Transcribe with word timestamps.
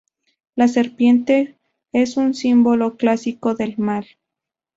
La 0.55 0.67
serpiente 0.67 1.59
es 1.93 2.17
un 2.17 2.33
símbolo 2.33 2.97
clásico 2.97 3.53
del 3.53 3.77
mal. 3.77 4.07